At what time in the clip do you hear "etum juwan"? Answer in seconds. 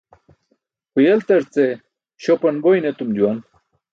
2.93-3.39